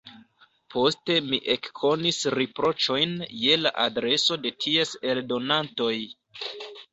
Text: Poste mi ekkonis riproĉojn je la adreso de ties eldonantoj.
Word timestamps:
Poste 0.75 1.17
mi 1.25 1.39
ekkonis 1.55 2.21
riproĉojn 2.35 3.13
je 3.43 3.59
la 3.61 3.73
adreso 3.85 4.39
de 4.47 4.53
ties 4.67 4.97
eldonantoj. 5.13 5.93